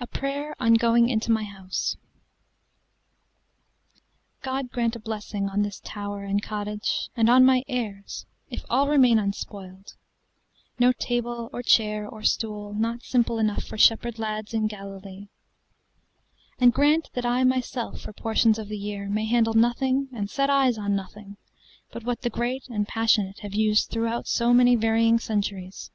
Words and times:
A 0.00 0.08
Prayer 0.08 0.56
on 0.58 0.74
going 0.74 1.08
into 1.08 1.30
my 1.30 1.44
House 1.44 1.96
GOD 4.42 4.72
grant 4.72 4.96
a 4.96 4.98
blessing 4.98 5.48
on 5.48 5.62
this 5.62 5.78
tower 5.84 6.24
and 6.24 6.42
cottageAnd 6.42 7.28
on 7.30 7.44
my 7.44 7.62
heirs, 7.68 8.26
if 8.50 8.64
all 8.68 8.88
remain 8.88 9.20
unspoiled, 9.20 9.94
No 10.80 10.90
table, 10.90 11.48
or 11.52 11.62
chair 11.62 12.08
or 12.08 12.24
stool 12.24 12.74
not 12.74 13.04
simple 13.04 13.36
enoughFor 13.36 13.78
shepherd 13.78 14.18
lads 14.18 14.52
in 14.52 14.66
Galilee; 14.66 15.28
and 16.58 16.74
grantThat 16.74 17.24
I 17.24 17.44
myself 17.44 18.00
for 18.00 18.12
portions 18.12 18.58
of 18.58 18.66
the 18.66 18.76
yearMay 18.76 19.28
handle 19.28 19.54
nothing 19.54 20.08
and 20.12 20.28
set 20.28 20.50
eyes 20.50 20.76
on 20.76 20.94
nothingBut 20.96 22.02
what 22.02 22.22
the 22.22 22.30
great 22.30 22.68
and 22.68 22.88
passionate 22.88 23.38
have 23.42 23.52
usedThroughout 23.52 24.26
so 24.26 24.52
many 24.52 24.74
varying 24.74 25.20
centuries. 25.20 25.92